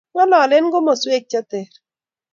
ng'ololen 0.13 0.65
koteswek 0.73 1.23
che 1.31 1.41
ter. 1.49 1.69